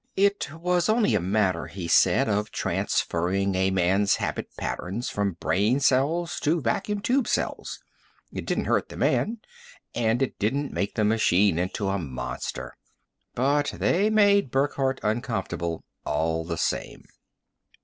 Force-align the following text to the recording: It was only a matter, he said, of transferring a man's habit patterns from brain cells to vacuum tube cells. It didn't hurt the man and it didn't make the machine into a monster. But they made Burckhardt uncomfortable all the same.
It 0.17 0.49
was 0.51 0.89
only 0.89 1.13
a 1.13 1.19
matter, 1.19 1.67
he 1.67 1.87
said, 1.87 2.27
of 2.27 2.49
transferring 2.49 3.53
a 3.53 3.69
man's 3.69 4.15
habit 4.15 4.47
patterns 4.57 5.11
from 5.11 5.33
brain 5.39 5.79
cells 5.79 6.39
to 6.39 6.59
vacuum 6.59 7.01
tube 7.01 7.27
cells. 7.27 7.77
It 8.33 8.47
didn't 8.47 8.65
hurt 8.65 8.89
the 8.89 8.97
man 8.97 9.41
and 9.93 10.23
it 10.23 10.39
didn't 10.39 10.73
make 10.73 10.95
the 10.95 11.03
machine 11.05 11.59
into 11.59 11.87
a 11.87 11.99
monster. 11.99 12.75
But 13.35 13.73
they 13.77 14.09
made 14.09 14.49
Burckhardt 14.49 14.99
uncomfortable 15.03 15.83
all 16.03 16.45
the 16.45 16.57
same. 16.57 17.05